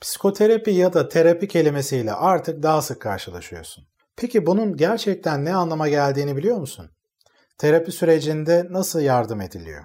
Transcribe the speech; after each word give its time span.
Psikoterapi 0.00 0.70
ya 0.70 0.92
da 0.92 1.08
terapi 1.08 1.48
kelimesiyle 1.48 2.12
artık 2.12 2.62
daha 2.62 2.82
sık 2.82 3.00
karşılaşıyorsun. 3.00 3.84
Peki 4.16 4.46
bunun 4.46 4.76
gerçekten 4.76 5.44
ne 5.44 5.54
anlama 5.54 5.88
geldiğini 5.88 6.36
biliyor 6.36 6.56
musun? 6.56 6.90
Terapi 7.58 7.92
sürecinde 7.92 8.66
nasıl 8.70 9.00
yardım 9.00 9.40
ediliyor? 9.40 9.84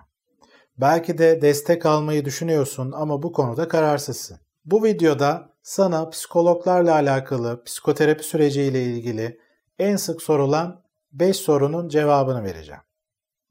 Belki 0.78 1.18
de 1.18 1.42
destek 1.42 1.86
almayı 1.86 2.26
düşünüyorsun 2.26 2.92
ama 2.92 3.24
bu 3.24 3.32
konuda 3.32 3.68
kararsızsın. 3.68 4.40
Bu 4.66 4.84
videoda 4.84 5.50
sana 5.64 6.10
psikologlarla 6.10 6.94
alakalı 6.94 7.64
psikoterapi 7.64 8.24
süreciyle 8.24 8.84
ilgili 8.84 9.40
en 9.80 9.96
sık 9.96 10.22
sorulan 10.22 10.84
5 11.12 11.38
sorunun 11.38 11.90
cevabını 11.90 12.44
vereceğim. 12.44 12.82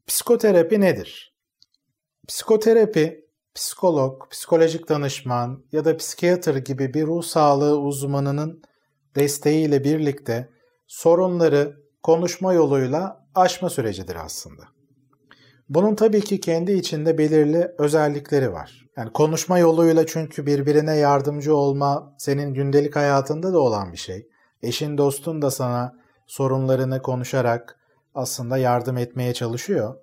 Psikoterapi 0.06 0.80
nedir? 0.80 1.34
Psikoterapi, 2.28 3.23
psikolog, 3.54 4.30
psikolojik 4.30 4.88
danışman 4.88 5.64
ya 5.72 5.84
da 5.84 5.96
psikiyatr 5.96 6.56
gibi 6.56 6.94
bir 6.94 7.06
ruh 7.06 7.22
sağlığı 7.22 7.78
uzmanının 7.78 8.62
desteğiyle 9.16 9.84
birlikte 9.84 10.48
sorunları 10.86 11.76
konuşma 12.02 12.52
yoluyla 12.52 13.26
aşma 13.34 13.70
sürecidir 13.70 14.16
aslında. 14.16 14.62
Bunun 15.68 15.94
tabii 15.94 16.20
ki 16.20 16.40
kendi 16.40 16.72
içinde 16.72 17.18
belirli 17.18 17.74
özellikleri 17.78 18.52
var. 18.52 18.86
Yani 18.96 19.12
konuşma 19.12 19.58
yoluyla 19.58 20.06
çünkü 20.06 20.46
birbirine 20.46 20.96
yardımcı 20.96 21.56
olma 21.56 22.14
senin 22.18 22.54
gündelik 22.54 22.96
hayatında 22.96 23.52
da 23.52 23.58
olan 23.58 23.92
bir 23.92 23.96
şey. 23.96 24.28
Eşin 24.62 24.98
dostun 24.98 25.42
da 25.42 25.50
sana 25.50 25.94
sorunlarını 26.26 27.02
konuşarak 27.02 27.78
aslında 28.14 28.58
yardım 28.58 28.96
etmeye 28.96 29.34
çalışıyor. 29.34 29.96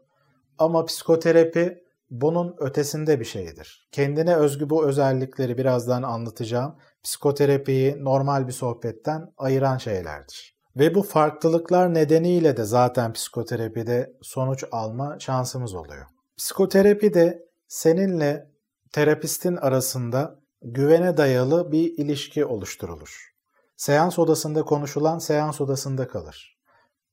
Ama 0.58 0.86
psikoterapi 0.86 1.81
bunun 2.12 2.56
ötesinde 2.60 3.20
bir 3.20 3.26
şeydir. 3.26 3.88
Kendine 3.92 4.36
özgü 4.36 4.70
bu 4.70 4.86
özellikleri 4.86 5.58
birazdan 5.58 6.04
anlatacağım. 6.04 6.76
Psikoterapiyi 7.04 8.04
normal 8.04 8.48
bir 8.48 8.54
sohbetten 8.54 9.34
ayıran 9.38 9.78
şeylerdir. 9.78 10.56
Ve 10.76 10.96
bu 10.96 11.04
farklılıklar 11.04 11.94
nedeniyle 11.94 12.58
de 12.58 12.64
zaten 12.64 13.14
psikoterapide 13.14 14.14
sonuç 14.22 14.64
alma 14.72 15.20
şansımız 15.20 15.74
oluyor. 15.74 16.06
Psikoterapide 16.38 17.46
seninle 17.68 18.52
terapistin 18.92 19.56
arasında 19.56 20.40
güvene 20.62 21.18
dayalı 21.18 21.72
bir 21.72 21.98
ilişki 21.98 22.46
oluşturulur. 22.46 23.32
Seans 23.78 24.20
odasında 24.20 24.64
konuşulan 24.64 25.20
seans 25.20 25.62
odasında 25.62 26.08
kalır. 26.08 26.58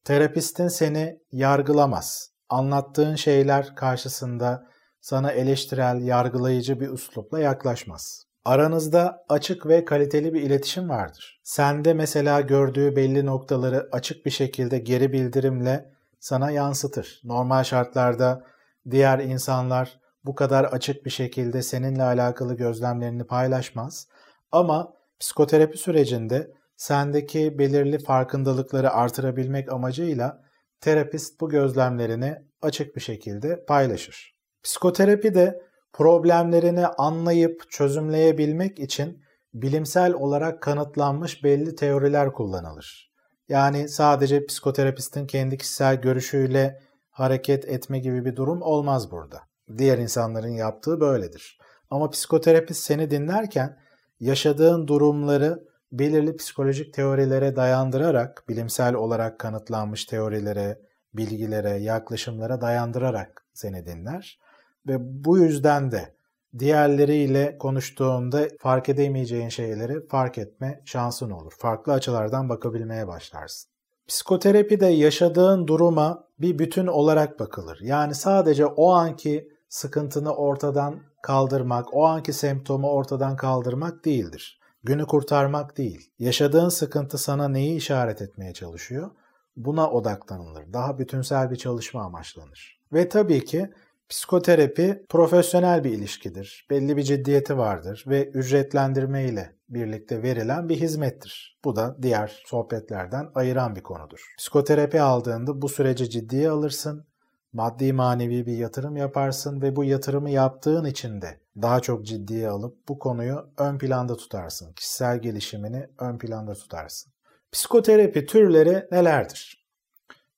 Terapistin 0.04 0.68
seni 0.68 1.20
yargılamaz. 1.32 2.30
Anlattığın 2.48 3.14
şeyler 3.14 3.74
karşısında 3.76 4.68
sana 5.00 5.32
eleştirel, 5.32 6.02
yargılayıcı 6.02 6.80
bir 6.80 6.88
üslupla 6.88 7.40
yaklaşmaz. 7.40 8.24
Aranızda 8.44 9.24
açık 9.28 9.66
ve 9.66 9.84
kaliteli 9.84 10.34
bir 10.34 10.42
iletişim 10.42 10.88
vardır. 10.88 11.40
Sende 11.42 11.94
mesela 11.94 12.40
gördüğü 12.40 12.96
belli 12.96 13.26
noktaları 13.26 13.88
açık 13.92 14.26
bir 14.26 14.30
şekilde 14.30 14.78
geri 14.78 15.12
bildirimle 15.12 15.92
sana 16.20 16.50
yansıtır. 16.50 17.20
Normal 17.24 17.64
şartlarda 17.64 18.44
diğer 18.90 19.18
insanlar 19.18 20.00
bu 20.24 20.34
kadar 20.34 20.64
açık 20.64 21.04
bir 21.04 21.10
şekilde 21.10 21.62
seninle 21.62 22.02
alakalı 22.02 22.56
gözlemlerini 22.56 23.24
paylaşmaz. 23.24 24.08
Ama 24.52 24.92
psikoterapi 25.20 25.78
sürecinde 25.78 26.50
sendeki 26.76 27.58
belirli 27.58 27.98
farkındalıkları 27.98 28.90
artırabilmek 28.90 29.72
amacıyla 29.72 30.42
terapist 30.80 31.40
bu 31.40 31.48
gözlemlerini 31.48 32.36
açık 32.62 32.96
bir 32.96 33.00
şekilde 33.00 33.64
paylaşır. 33.64 34.37
Psikoterapi 34.68 35.34
de 35.34 35.62
problemlerini 35.92 36.86
anlayıp 36.86 37.70
çözümleyebilmek 37.70 38.78
için 38.78 39.22
bilimsel 39.54 40.12
olarak 40.12 40.62
kanıtlanmış 40.62 41.44
belli 41.44 41.74
teoriler 41.74 42.32
kullanılır. 42.32 43.12
Yani 43.48 43.88
sadece 43.88 44.46
psikoterapistin 44.46 45.26
kendi 45.26 45.58
kişisel 45.58 46.00
görüşüyle 46.00 46.82
hareket 47.10 47.64
etme 47.64 47.98
gibi 47.98 48.24
bir 48.24 48.36
durum 48.36 48.62
olmaz 48.62 49.10
burada. 49.10 49.40
Diğer 49.78 49.98
insanların 49.98 50.52
yaptığı 50.52 51.00
böyledir. 51.00 51.58
Ama 51.90 52.10
psikoterapist 52.10 52.82
seni 52.82 53.10
dinlerken 53.10 53.78
yaşadığın 54.20 54.88
durumları 54.88 55.64
belirli 55.92 56.36
psikolojik 56.36 56.94
teorilere 56.94 57.56
dayandırarak, 57.56 58.44
bilimsel 58.48 58.94
olarak 58.94 59.38
kanıtlanmış 59.38 60.04
teorilere, 60.04 60.80
bilgilere, 61.14 61.70
yaklaşımlara 61.70 62.60
dayandırarak 62.60 63.44
seni 63.54 63.86
dinler. 63.86 64.47
Ve 64.88 65.24
bu 65.24 65.38
yüzden 65.38 65.90
de 65.90 66.14
diğerleriyle 66.58 67.58
konuştuğunda 67.58 68.48
fark 68.58 68.88
edemeyeceğin 68.88 69.48
şeyleri 69.48 70.06
fark 70.06 70.38
etme 70.38 70.82
şansın 70.84 71.30
olur. 71.30 71.52
Farklı 71.58 71.92
açılardan 71.92 72.48
bakabilmeye 72.48 73.06
başlarsın. 73.08 73.70
Psikoterapide 74.08 74.86
yaşadığın 74.86 75.66
duruma 75.66 76.24
bir 76.38 76.58
bütün 76.58 76.86
olarak 76.86 77.40
bakılır. 77.40 77.78
Yani 77.82 78.14
sadece 78.14 78.66
o 78.66 78.90
anki 78.90 79.48
sıkıntını 79.68 80.34
ortadan 80.34 81.00
kaldırmak, 81.22 81.94
o 81.94 82.04
anki 82.06 82.32
semptomu 82.32 82.90
ortadan 82.90 83.36
kaldırmak 83.36 84.04
değildir. 84.04 84.60
Günü 84.84 85.06
kurtarmak 85.06 85.78
değil. 85.78 86.10
Yaşadığın 86.18 86.68
sıkıntı 86.68 87.18
sana 87.18 87.48
neyi 87.48 87.76
işaret 87.76 88.22
etmeye 88.22 88.52
çalışıyor? 88.52 89.10
Buna 89.56 89.90
odaklanılır. 89.90 90.72
Daha 90.72 90.98
bütünsel 90.98 91.50
bir 91.50 91.56
çalışma 91.56 92.02
amaçlanır. 92.02 92.80
Ve 92.92 93.08
tabii 93.08 93.44
ki 93.44 93.70
Psikoterapi 94.08 95.04
profesyonel 95.08 95.84
bir 95.84 95.90
ilişkidir. 95.90 96.66
Belli 96.70 96.96
bir 96.96 97.02
ciddiyeti 97.02 97.58
vardır 97.58 98.04
ve 98.06 98.28
ücretlendirme 98.28 99.24
ile 99.24 99.56
birlikte 99.68 100.22
verilen 100.22 100.68
bir 100.68 100.76
hizmettir. 100.76 101.58
Bu 101.64 101.76
da 101.76 101.96
diğer 102.02 102.42
sohbetlerden 102.46 103.28
ayıran 103.34 103.76
bir 103.76 103.82
konudur. 103.82 104.34
Psikoterapi 104.38 105.00
aldığında 105.00 105.62
bu 105.62 105.68
süreci 105.68 106.10
ciddiye 106.10 106.50
alırsın, 106.50 107.06
maddi 107.52 107.92
manevi 107.92 108.46
bir 108.46 108.56
yatırım 108.56 108.96
yaparsın 108.96 109.62
ve 109.62 109.76
bu 109.76 109.84
yatırımı 109.84 110.30
yaptığın 110.30 110.84
için 110.84 111.22
de 111.22 111.40
daha 111.62 111.80
çok 111.80 112.06
ciddiye 112.06 112.48
alıp 112.48 112.88
bu 112.88 112.98
konuyu 112.98 113.50
ön 113.58 113.78
planda 113.78 114.16
tutarsın. 114.16 114.72
Kişisel 114.72 115.18
gelişimini 115.18 115.88
ön 115.98 116.18
planda 116.18 116.54
tutarsın. 116.54 117.12
Psikoterapi 117.52 118.26
türleri 118.26 118.86
nelerdir? 118.92 119.66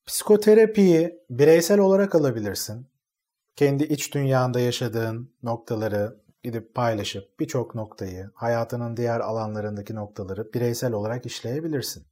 Psikoterapiyi 0.06 1.20
bireysel 1.30 1.78
olarak 1.78 2.14
alabilirsin 2.14 2.89
kendi 3.60 3.84
iç 3.84 4.14
dünyanda 4.14 4.60
yaşadığın 4.60 5.34
noktaları 5.42 6.16
gidip 6.42 6.74
paylaşıp 6.74 7.40
birçok 7.40 7.74
noktayı, 7.74 8.30
hayatının 8.34 8.96
diğer 8.96 9.20
alanlarındaki 9.20 9.94
noktaları 9.94 10.52
bireysel 10.54 10.92
olarak 10.92 11.26
işleyebilirsin. 11.26 12.06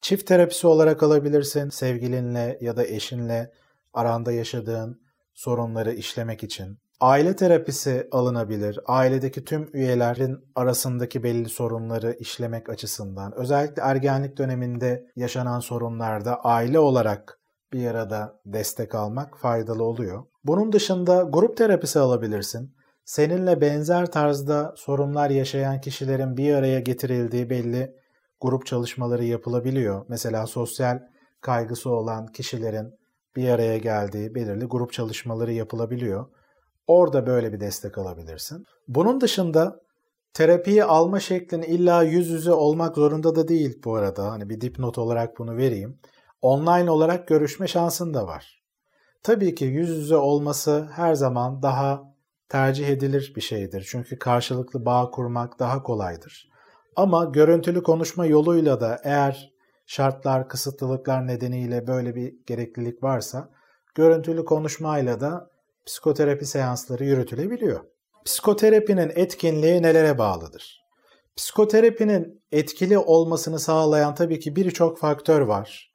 Çift 0.00 0.26
terapisi 0.26 0.66
olarak 0.66 1.02
alabilirsin 1.02 1.68
sevgilinle 1.68 2.58
ya 2.60 2.76
da 2.76 2.86
eşinle 2.86 3.52
aranda 3.92 4.32
yaşadığın 4.32 5.00
sorunları 5.34 5.92
işlemek 5.92 6.42
için. 6.42 6.78
Aile 7.00 7.36
terapisi 7.36 8.08
alınabilir. 8.10 8.80
Ailedeki 8.86 9.44
tüm 9.44 9.70
üyelerin 9.72 10.38
arasındaki 10.54 11.22
belli 11.22 11.48
sorunları 11.48 12.16
işlemek 12.20 12.68
açısından. 12.68 13.32
Özellikle 13.36 13.82
ergenlik 13.82 14.38
döneminde 14.38 15.06
yaşanan 15.16 15.60
sorunlarda 15.60 16.40
aile 16.40 16.78
olarak 16.78 17.41
bir 17.72 17.86
arada 17.86 18.40
destek 18.46 18.94
almak 18.94 19.38
faydalı 19.38 19.84
oluyor. 19.84 20.24
Bunun 20.44 20.72
dışında 20.72 21.22
grup 21.22 21.56
terapisi 21.56 21.98
alabilirsin. 21.98 22.74
Seninle 23.04 23.60
benzer 23.60 24.06
tarzda 24.06 24.74
sorunlar 24.76 25.30
yaşayan 25.30 25.80
kişilerin 25.80 26.36
bir 26.36 26.54
araya 26.54 26.80
getirildiği 26.80 27.50
belli 27.50 27.94
grup 28.40 28.66
çalışmaları 28.66 29.24
yapılabiliyor. 29.24 30.04
Mesela 30.08 30.46
sosyal 30.46 30.98
kaygısı 31.40 31.90
olan 31.90 32.26
kişilerin 32.26 32.94
bir 33.36 33.48
araya 33.48 33.78
geldiği 33.78 34.34
belirli 34.34 34.64
grup 34.64 34.92
çalışmaları 34.92 35.52
yapılabiliyor. 35.52 36.26
Orada 36.86 37.26
böyle 37.26 37.52
bir 37.52 37.60
destek 37.60 37.98
alabilirsin. 37.98 38.64
Bunun 38.88 39.20
dışında 39.20 39.80
terapiyi 40.34 40.84
alma 40.84 41.20
şeklin 41.20 41.62
illa 41.62 42.02
yüz 42.02 42.28
yüze 42.28 42.52
olmak 42.52 42.96
zorunda 42.96 43.36
da 43.36 43.48
değil 43.48 43.80
bu 43.84 43.94
arada. 43.94 44.30
Hani 44.30 44.48
bir 44.48 44.60
dipnot 44.60 44.98
olarak 44.98 45.38
bunu 45.38 45.56
vereyim 45.56 45.98
online 46.42 46.90
olarak 46.90 47.28
görüşme 47.28 47.68
şansın 47.68 48.14
da 48.14 48.26
var. 48.26 48.62
Tabii 49.22 49.54
ki 49.54 49.64
yüz 49.64 49.88
yüze 49.88 50.16
olması 50.16 50.88
her 50.92 51.14
zaman 51.14 51.62
daha 51.62 52.02
tercih 52.48 52.88
edilir 52.88 53.32
bir 53.36 53.40
şeydir. 53.40 53.86
Çünkü 53.90 54.18
karşılıklı 54.18 54.84
bağ 54.84 55.10
kurmak 55.10 55.58
daha 55.58 55.82
kolaydır. 55.82 56.48
Ama 56.96 57.24
görüntülü 57.24 57.82
konuşma 57.82 58.26
yoluyla 58.26 58.80
da 58.80 59.00
eğer 59.04 59.52
şartlar, 59.86 60.48
kısıtlılıklar 60.48 61.26
nedeniyle 61.26 61.86
böyle 61.86 62.14
bir 62.14 62.34
gereklilik 62.46 63.02
varsa 63.02 63.50
görüntülü 63.94 64.44
konuşmayla 64.44 65.20
da 65.20 65.50
psikoterapi 65.86 66.46
seansları 66.46 67.04
yürütülebiliyor. 67.04 67.80
Psikoterapinin 68.24 69.12
etkinliği 69.14 69.82
nelere 69.82 70.18
bağlıdır? 70.18 70.82
Psikoterapinin 71.36 72.42
etkili 72.52 72.98
olmasını 72.98 73.58
sağlayan 73.58 74.14
tabii 74.14 74.40
ki 74.40 74.56
birçok 74.56 74.98
faktör 74.98 75.40
var. 75.40 75.91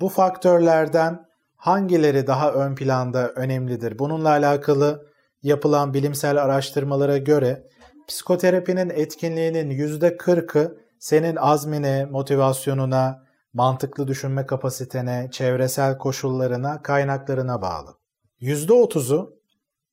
Bu 0.00 0.08
faktörlerden 0.08 1.26
hangileri 1.56 2.26
daha 2.26 2.52
ön 2.52 2.74
planda 2.74 3.28
önemlidir? 3.28 3.98
Bununla 3.98 4.28
alakalı 4.28 5.06
yapılan 5.42 5.94
bilimsel 5.94 6.42
araştırmalara 6.42 7.18
göre 7.18 7.68
psikoterapinin 8.08 8.90
etkinliğinin 8.90 9.70
%40'ı 9.70 10.78
senin 10.98 11.36
azmine, 11.36 12.04
motivasyonuna, 12.04 13.22
mantıklı 13.52 14.08
düşünme 14.08 14.46
kapasitene, 14.46 15.28
çevresel 15.32 15.98
koşullarına, 15.98 16.82
kaynaklarına 16.82 17.62
bağlı. 17.62 17.94
%30'u 18.40 19.38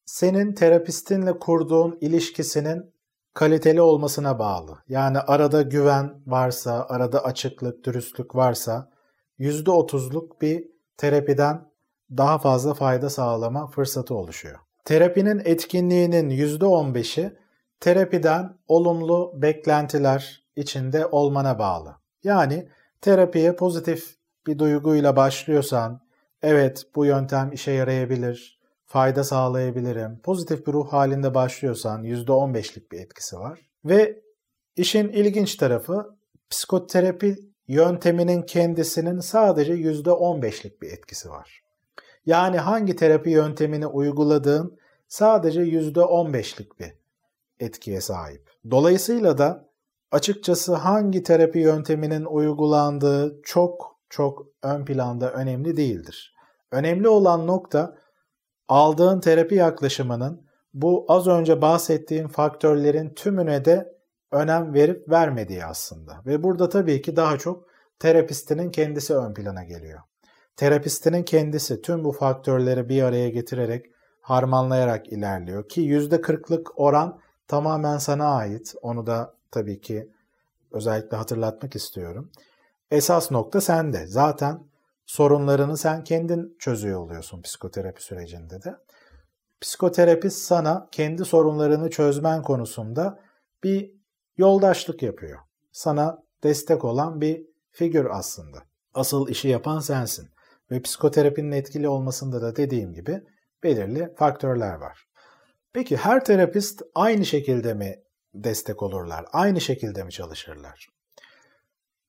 senin 0.06 0.54
terapistinle 0.54 1.40
kurduğun 1.40 1.98
ilişkisinin 2.02 2.94
kaliteli 3.34 3.82
olmasına 3.82 4.40
bağlı. 4.40 4.78
Yani 4.88 5.20
arada 5.20 5.62
güven 5.62 6.14
varsa, 6.28 6.86
arada 6.90 7.24
açıklık, 7.24 7.86
dürüstlük 7.86 8.36
varsa 8.36 8.95
%30'luk 9.40 10.42
bir 10.42 10.68
terapiden 10.98 11.72
daha 12.18 12.38
fazla 12.38 12.74
fayda 12.74 13.10
sağlama 13.10 13.68
fırsatı 13.68 14.16
oluşuyor. 14.16 14.60
Terapinin 14.86 15.42
etkinliğinin 15.46 16.30
%15'i 16.30 17.38
terapiden 17.80 18.58
olumlu 18.68 19.34
beklentiler 19.36 20.44
içinde 20.56 21.06
olmana 21.06 21.60
bağlı. 21.60 21.96
Yani 22.24 22.70
terapiye 23.02 23.56
pozitif 23.56 24.16
bir 24.48 24.60
duyguyla 24.60 25.16
başlıyorsan, 25.16 26.02
evet 26.42 26.86
bu 26.96 27.06
yöntem 27.06 27.52
işe 27.52 27.72
yarayabilir, 27.72 28.60
fayda 28.86 29.24
sağlayabilirim, 29.24 30.20
pozitif 30.24 30.68
bir 30.68 30.74
ruh 30.74 30.94
halinde 30.94 31.34
başlıyorsan 31.34 32.04
%15'lik 32.04 32.92
bir 32.92 33.00
etkisi 33.00 33.38
var. 33.38 33.60
Ve 33.86 34.22
işin 34.76 35.10
ilginç 35.10 35.56
tarafı 35.56 36.18
psikoterapi 36.50 37.38
yönteminin 37.68 38.42
kendisinin 38.42 39.20
sadece 39.20 39.74
%15'lik 39.74 40.82
bir 40.82 40.92
etkisi 40.92 41.30
var. 41.30 41.64
Yani 42.26 42.58
hangi 42.58 42.96
terapi 42.96 43.30
yöntemini 43.30 43.88
uyguladığın 43.88 44.78
sadece 45.08 45.62
%15'lik 45.62 46.80
bir 46.80 46.94
etkiye 47.60 48.02
sahip. 48.02 48.52
Dolayısıyla 48.72 49.38
da 49.38 49.70
açıkçası 50.12 50.76
hangi 50.76 51.24
terapi 51.24 51.60
yönteminin 51.60 52.26
uygulandığı 52.26 53.42
çok 53.44 53.96
çok 54.10 54.48
ön 54.64 54.86
planda 54.86 55.32
önemli 55.32 55.78
değildir. 55.78 56.36
Önemli 56.72 57.08
olan 57.08 57.48
nokta 57.48 57.98
aldığın 58.68 59.20
terapi 59.20 59.56
yaklaşımının 59.56 60.46
bu 60.74 61.06
az 61.08 61.28
önce 61.28 61.62
bahsettiğim 61.62 62.28
faktörlerin 62.28 63.10
tümüne 63.10 63.66
de 63.66 63.95
önem 64.36 64.74
verip 64.74 65.10
vermediği 65.10 65.66
aslında. 65.66 66.22
Ve 66.26 66.44
burada 66.44 66.70
tabii 66.70 67.02
ki 67.02 67.16
daha 67.16 67.38
çok 67.38 67.66
terapistinin 68.00 68.72
kendisi 68.72 69.16
ön 69.16 69.34
plana 69.34 69.64
geliyor. 69.64 70.00
Terapistinin 70.56 71.24
kendisi 71.24 71.82
tüm 71.82 72.04
bu 72.04 72.12
faktörleri 72.12 72.90
bir 72.90 73.04
araya 73.04 73.30
getirerek 73.30 73.86
harmanlayarak 74.22 75.08
ilerliyor 75.08 75.70
ki 75.70 75.82
%40'lık 75.82 76.80
oran 76.80 77.20
tamamen 77.48 77.98
sana 77.98 78.36
ait. 78.36 78.76
Onu 78.82 79.06
da 79.06 79.34
tabii 79.52 79.82
ki 79.82 80.10
özellikle 80.72 81.18
hatırlatmak 81.18 81.76
istiyorum. 81.76 82.32
Esas 82.92 83.32
nokta 83.32 83.62
sende. 83.62 84.08
Zaten 84.08 84.60
sorunlarını 85.06 85.78
sen 85.78 86.04
kendin 86.04 86.56
çözüyor 86.60 87.00
oluyorsun 87.00 87.42
psikoterapi 87.42 88.04
sürecinde 88.04 88.64
de. 88.64 88.76
Psikoterapist 89.62 90.38
sana 90.38 90.88
kendi 90.92 91.26
sorunlarını 91.26 91.90
çözmen 91.90 92.42
konusunda 92.42 93.20
bir 93.64 93.95
yoldaşlık 94.38 95.04
yapıyor. 95.04 95.40
Sana 95.72 96.24
destek 96.44 96.86
olan 96.86 97.22
bir 97.22 97.46
figür 97.72 98.08
aslında. 98.12 98.64
Asıl 98.94 99.30
işi 99.30 99.48
yapan 99.48 99.80
sensin. 99.80 100.30
Ve 100.72 100.82
psikoterapinin 100.82 101.52
etkili 101.52 101.88
olmasında 101.88 102.42
da 102.42 102.56
dediğim 102.56 102.94
gibi 102.94 103.22
belirli 103.64 104.14
faktörler 104.16 104.74
var. 104.74 105.08
Peki 105.74 105.98
her 105.98 106.26
terapist 106.26 106.82
aynı 106.96 107.26
şekilde 107.26 107.74
mi 107.74 107.96
destek 108.34 108.84
olurlar? 108.84 109.26
Aynı 109.34 109.62
şekilde 109.62 110.04
mi 110.04 110.12
çalışırlar? 110.12 110.90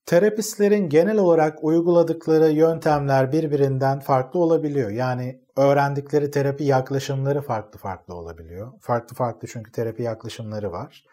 Terapistlerin 0.06 0.88
genel 0.88 1.18
olarak 1.18 1.64
uyguladıkları 1.64 2.50
yöntemler 2.50 3.32
birbirinden 3.32 4.00
farklı 4.00 4.40
olabiliyor. 4.40 4.90
Yani 4.90 5.40
öğrendikleri 5.56 6.30
terapi 6.30 6.64
yaklaşımları 6.64 7.42
farklı 7.42 7.78
farklı 7.78 8.14
olabiliyor. 8.14 8.72
Farklı 8.80 9.16
farklı 9.16 9.48
çünkü 9.48 9.72
terapi 9.72 10.02
yaklaşımları 10.02 10.72
var. 10.72 11.04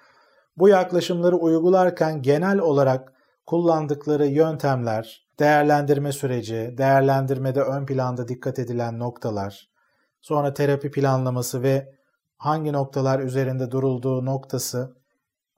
Bu 0.58 0.70
yaklaşımları 0.70 1.36
uygularken 1.36 2.22
genel 2.22 2.60
olarak 2.60 3.14
kullandıkları 3.46 4.28
yöntemler, 4.28 5.28
değerlendirme 5.40 6.12
süreci, 6.12 6.76
değerlendirmede 6.78 7.62
ön 7.62 7.86
planda 7.86 8.28
dikkat 8.28 8.60
edilen 8.60 9.00
noktalar, 9.00 9.70
sonra 10.22 10.54
terapi 10.54 10.92
planlaması 10.92 11.64
ve 11.64 11.94
hangi 12.38 12.74
noktalar 12.74 13.20
üzerinde 13.20 13.72
durulduğu 13.72 14.26
noktası 14.26 14.96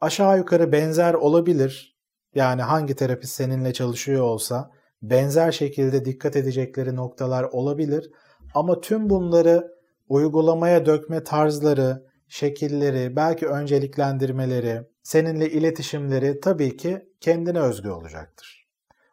aşağı 0.02 0.38
yukarı 0.38 0.72
benzer 0.72 1.14
olabilir. 1.14 1.96
Yani 2.36 2.62
hangi 2.62 2.96
terapist 2.96 3.34
seninle 3.34 3.74
çalışıyor 3.74 4.24
olsa 4.24 4.72
benzer 5.02 5.52
şekilde 5.52 6.06
dikkat 6.06 6.36
edecekleri 6.36 6.96
noktalar 6.96 7.44
olabilir. 7.44 8.12
Ama 8.54 8.82
tüm 8.82 9.10
bunları 9.10 9.72
uygulamaya 10.10 10.86
dökme 10.86 11.24
tarzları, 11.24 12.06
şekilleri, 12.28 13.16
belki 13.16 13.48
önceliklendirmeleri, 13.48 14.82
seninle 15.04 15.50
iletişimleri 15.50 16.40
tabii 16.40 16.78
ki 16.78 17.10
kendine 17.22 17.60
özgü 17.60 17.90
olacaktır. 17.90 18.68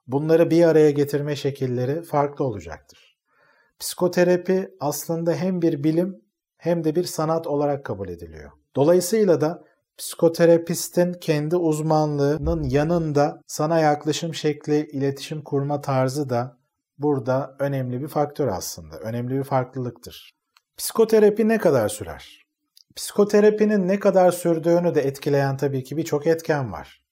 Bunları 0.07 0.51
bir 0.51 0.65
araya 0.65 0.91
getirme 0.91 1.37
şekilleri 1.37 2.03
farklı 2.03 2.45
olacaktır. 2.45 3.19
Psikoterapi 3.79 4.69
aslında 4.81 5.35
hem 5.35 5.63
bir 5.63 5.85
bilim 5.85 6.23
hem 6.57 6.85
de 6.85 6.95
bir 6.95 7.05
sanat 7.05 7.47
olarak 7.47 7.85
kabul 7.85 8.09
ediliyor. 8.09 8.51
Dolayısıyla 8.77 9.41
da 9.41 9.65
psikoterapistin 9.99 11.13
kendi 11.13 11.57
uzmanlığının 11.57 12.63
yanında 12.63 13.41
sana 13.47 13.79
yaklaşım 13.79 14.35
şekli, 14.35 14.87
iletişim 14.87 15.43
kurma 15.43 15.81
tarzı 15.81 16.31
da 16.31 16.59
burada 16.99 17.57
önemli 17.59 18.03
bir 18.03 18.09
faktör 18.09 18.49
aslında. 18.49 18.99
Önemli 18.99 19.39
bir 19.39 19.45
farklılıktır. 19.45 20.33
Psikoterapi 20.77 21.49
ne 21.49 21.59
kadar 21.59 21.89
sürer? 21.89 22.42
Psikoterapinin 22.97 23.89
ne 23.89 23.99
kadar 23.99 24.31
sürdüğünü 24.31 24.95
de 24.95 25.01
etkileyen 25.01 25.57
tabii 25.57 25.85
ki 25.85 25.97
birçok 25.97 26.27
etken 26.27 26.73
var. 26.73 27.03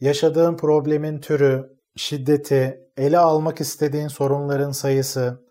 Yaşadığın 0.00 0.56
problemin 0.56 1.20
türü, 1.20 1.76
şiddeti, 1.96 2.80
ele 2.96 3.18
almak 3.18 3.60
istediğin 3.60 4.08
sorunların 4.08 4.70
sayısı, 4.70 5.44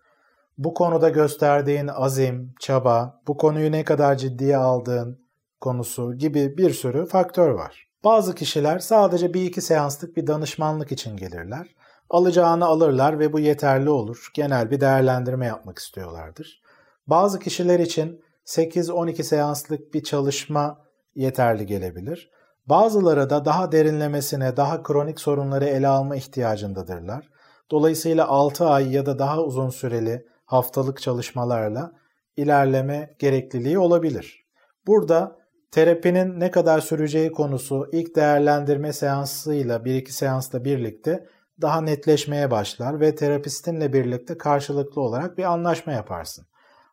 bu 0.58 0.74
konuda 0.74 1.08
gösterdiğin 1.08 1.86
azim, 1.86 2.54
çaba, 2.60 3.20
bu 3.26 3.36
konuyu 3.36 3.72
ne 3.72 3.84
kadar 3.84 4.16
ciddiye 4.16 4.56
aldığın 4.56 5.20
konusu 5.60 6.14
gibi 6.14 6.58
bir 6.58 6.70
sürü 6.70 7.06
faktör 7.06 7.50
var. 7.50 7.88
Bazı 8.04 8.34
kişiler 8.34 8.78
sadece 8.78 9.34
bir 9.34 9.42
iki 9.42 9.60
seanslık 9.60 10.16
bir 10.16 10.26
danışmanlık 10.26 10.92
için 10.92 11.16
gelirler. 11.16 11.74
Alacağını 12.10 12.64
alırlar 12.64 13.18
ve 13.18 13.32
bu 13.32 13.40
yeterli 13.40 13.90
olur. 13.90 14.30
Genel 14.34 14.70
bir 14.70 14.80
değerlendirme 14.80 15.46
yapmak 15.46 15.78
istiyorlardır. 15.78 16.62
Bazı 17.06 17.38
kişiler 17.38 17.80
için 17.80 18.22
8-12 18.46 19.22
seanslık 19.22 19.94
bir 19.94 20.02
çalışma 20.02 20.78
yeterli 21.14 21.66
gelebilir. 21.66 22.30
Bazıları 22.66 23.30
da 23.30 23.44
daha 23.44 23.72
derinlemesine, 23.72 24.56
daha 24.56 24.82
kronik 24.82 25.20
sorunları 25.20 25.64
ele 25.64 25.88
alma 25.88 26.16
ihtiyacındadırlar. 26.16 27.28
Dolayısıyla 27.70 28.28
6 28.28 28.66
ay 28.66 28.92
ya 28.92 29.06
da 29.06 29.18
daha 29.18 29.42
uzun 29.42 29.70
süreli 29.70 30.26
haftalık 30.44 31.00
çalışmalarla 31.00 31.92
ilerleme 32.36 33.16
gerekliliği 33.18 33.78
olabilir. 33.78 34.46
Burada 34.86 35.36
terapinin 35.70 36.40
ne 36.40 36.50
kadar 36.50 36.80
süreceği 36.80 37.32
konusu 37.32 37.88
ilk 37.92 38.16
değerlendirme 38.16 38.92
seansıyla 38.92 39.76
1-2 39.76 40.10
seansla 40.10 40.64
birlikte 40.64 41.26
daha 41.60 41.80
netleşmeye 41.80 42.50
başlar 42.50 43.00
ve 43.00 43.14
terapistinle 43.14 43.92
birlikte 43.92 44.38
karşılıklı 44.38 45.00
olarak 45.00 45.38
bir 45.38 45.44
anlaşma 45.44 45.92
yaparsın. 45.92 46.46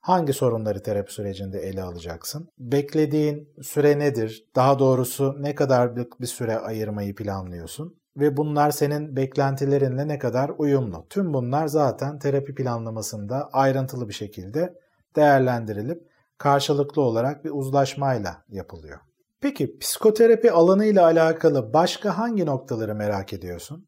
Hangi 0.08 0.34
sorunları 0.34 0.84
terapi 0.84 1.14
sürecinde 1.14 1.60
ele 1.60 1.84
alacaksın? 1.84 2.50
Beklediğin 2.60 3.50
süre 3.62 4.00
nedir? 4.00 4.46
Daha 4.56 4.80
doğrusu 4.80 5.36
ne 5.40 5.56
kadarlık 5.56 6.22
bir 6.22 6.26
süre 6.26 6.58
ayırmayı 6.60 7.16
planlıyorsun? 7.16 8.00
Ve 8.18 8.38
bunlar 8.38 8.72
senin 8.72 9.16
beklentilerinle 9.16 10.08
ne 10.08 10.20
kadar 10.20 10.52
uyumlu? 10.58 11.06
Tüm 11.10 11.34
bunlar 11.34 11.68
zaten 11.68 12.20
terapi 12.20 12.56
planlamasında 12.56 13.50
ayrıntılı 13.54 14.10
bir 14.10 14.14
şekilde 14.14 14.80
değerlendirilip 15.16 16.08
karşılıklı 16.38 17.02
olarak 17.02 17.46
bir 17.46 17.52
uzlaşmayla 17.54 18.44
yapılıyor. 18.50 19.00
Peki 19.42 19.78
psikoterapi 19.80 20.52
alanı 20.52 20.86
ile 20.86 21.02
alakalı 21.02 21.74
başka 21.74 22.18
hangi 22.18 22.46
noktaları 22.46 22.96
merak 22.96 23.34
ediyorsun? 23.34 23.88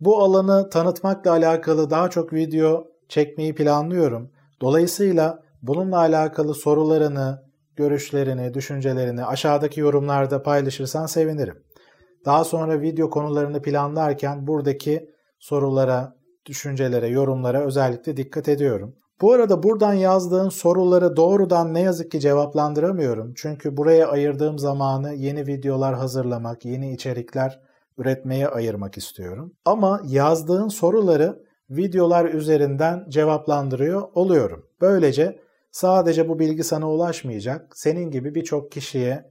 Bu 0.00 0.18
alanı 0.18 0.70
tanıtmakla 0.70 1.30
alakalı 1.30 1.90
daha 1.90 2.10
çok 2.10 2.32
video 2.32 2.86
çekmeyi 3.08 3.54
planlıyorum. 3.54 4.35
Dolayısıyla 4.60 5.42
bununla 5.62 5.98
alakalı 5.98 6.54
sorularını, 6.54 7.42
görüşlerini, 7.76 8.54
düşüncelerini 8.54 9.24
aşağıdaki 9.24 9.80
yorumlarda 9.80 10.42
paylaşırsan 10.42 11.06
sevinirim. 11.06 11.62
Daha 12.24 12.44
sonra 12.44 12.80
video 12.80 13.10
konularını 13.10 13.62
planlarken 13.62 14.46
buradaki 14.46 15.10
sorulara, 15.38 16.16
düşüncelere, 16.46 17.06
yorumlara 17.08 17.60
özellikle 17.60 18.16
dikkat 18.16 18.48
ediyorum. 18.48 18.96
Bu 19.20 19.32
arada 19.32 19.62
buradan 19.62 19.94
yazdığın 19.94 20.48
soruları 20.48 21.16
doğrudan 21.16 21.74
ne 21.74 21.80
yazık 21.80 22.10
ki 22.10 22.20
cevaplandıramıyorum. 22.20 23.32
Çünkü 23.36 23.76
buraya 23.76 24.08
ayırdığım 24.08 24.58
zamanı 24.58 25.14
yeni 25.14 25.46
videolar 25.46 25.94
hazırlamak, 25.94 26.64
yeni 26.64 26.92
içerikler 26.92 27.60
üretmeye 27.98 28.48
ayırmak 28.48 28.96
istiyorum. 28.96 29.52
Ama 29.64 30.00
yazdığın 30.04 30.68
soruları 30.68 31.45
videolar 31.70 32.24
üzerinden 32.24 33.06
cevaplandırıyor 33.08 34.08
oluyorum. 34.14 34.66
Böylece 34.80 35.40
sadece 35.70 36.28
bu 36.28 36.38
bilgi 36.38 36.64
sana 36.64 36.90
ulaşmayacak, 36.90 37.78
senin 37.78 38.10
gibi 38.10 38.34
birçok 38.34 38.72
kişiye 38.72 39.30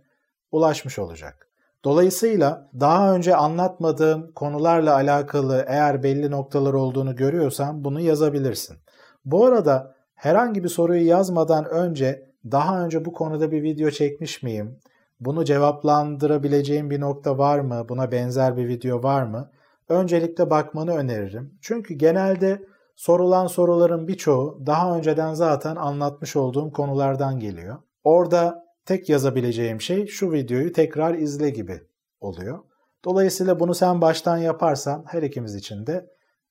ulaşmış 0.52 1.00
olacak. 1.00 1.48
Dolayısıyla 1.84 2.70
daha 2.80 3.16
önce 3.16 3.36
anlatmadığım 3.36 4.32
konularla 4.32 4.94
alakalı 4.94 5.66
eğer 5.68 6.04
belli 6.04 6.32
noktalar 6.32 6.74
olduğunu 6.74 7.16
görüyorsan 7.16 7.84
bunu 7.84 8.00
yazabilirsin. 8.00 8.78
Bu 9.26 9.46
arada 9.46 9.96
herhangi 10.16 10.64
bir 10.64 10.70
soruyu 10.70 11.08
yazmadan 11.08 11.66
önce 11.66 12.30
daha 12.52 12.86
önce 12.86 13.06
bu 13.06 13.14
konuda 13.14 13.52
bir 13.52 13.64
video 13.64 13.90
çekmiş 13.90 14.44
miyim? 14.44 14.80
Bunu 15.20 15.46
cevaplandırabileceğim 15.46 16.90
bir 16.90 17.00
nokta 17.00 17.38
var 17.38 17.60
mı? 17.60 17.86
Buna 17.90 18.12
benzer 18.12 18.58
bir 18.58 18.68
video 18.68 19.04
var 19.04 19.24
mı? 19.24 19.52
Öncelikle 19.90 20.50
bakmanı 20.50 20.96
öneririm. 20.96 21.58
Çünkü 21.62 21.94
genelde 21.94 22.66
sorulan 22.96 23.48
soruların 23.48 24.08
birçoğu 24.08 24.64
daha 24.66 24.98
önceden 24.98 25.34
zaten 25.34 25.76
anlatmış 25.76 26.36
olduğum 26.36 26.72
konulardan 26.72 27.40
geliyor. 27.40 27.78
Orada 28.04 28.66
tek 28.86 29.10
yazabileceğim 29.10 29.82
şey 29.82 30.08
şu 30.08 30.32
videoyu 30.32 30.74
tekrar 30.74 31.14
izle 31.14 31.50
gibi 31.50 31.82
oluyor. 32.20 32.60
Dolayısıyla 33.06 33.60
bunu 33.60 33.76
sen 33.76 34.02
baştan 34.02 34.38
yaparsan 34.38 35.06
her 35.08 35.24
ikimiz 35.24 35.56
için 35.56 35.88
de 35.88 36.06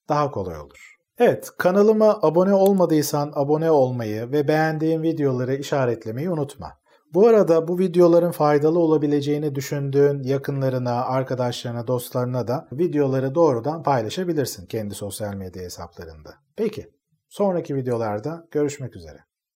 daha 0.09 0.31
kolay 0.31 0.59
olur. 0.59 0.95
Evet, 1.19 1.51
kanalıma 1.59 2.19
abone 2.23 2.55
olmadıysan 2.55 3.33
abone 3.35 3.71
olmayı 3.71 4.33
ve 4.33 4.49
beğendiğin 4.49 5.03
videoları 5.03 5.55
işaretlemeyi 5.55 6.31
unutma. 6.31 6.73
Bu 7.15 7.29
arada 7.29 7.69
bu 7.69 7.79
videoların 7.79 8.31
faydalı 8.31 8.79
olabileceğini 8.79 9.55
düşündüğün 9.55 10.23
yakınlarına, 10.23 11.05
arkadaşlarına, 11.05 11.87
dostlarına 11.87 12.49
da 12.49 12.69
videoları 12.73 13.35
doğrudan 13.35 13.83
paylaşabilirsin 13.83 14.67
kendi 14.67 14.95
sosyal 14.95 15.35
medya 15.35 15.63
hesaplarında. 15.63 16.35
Peki, 16.57 16.91
sonraki 17.29 17.77
videolarda 17.77 18.49
görüşmek 18.51 18.97
üzere. 18.97 19.19